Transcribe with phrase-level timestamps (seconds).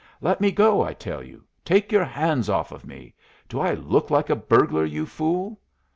[0.19, 1.43] "Let me go, I tell you!
[1.63, 3.13] Take your hands off of me!
[3.47, 5.59] Do I look like a burglar, you fool?"